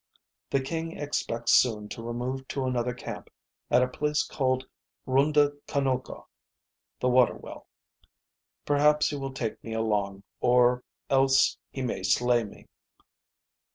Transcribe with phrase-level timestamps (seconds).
[0.49, 3.29] "The king expects soon to remove to another camp
[3.69, 4.65] at a place called
[5.05, 6.25] Rhunda Konoka
[6.99, 7.67] (the Water Well).
[8.65, 12.65] Perhaps he will take me along, or else he may slay me.